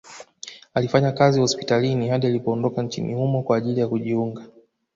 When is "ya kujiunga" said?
3.79-4.43